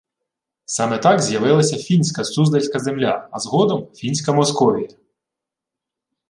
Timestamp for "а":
3.31-3.39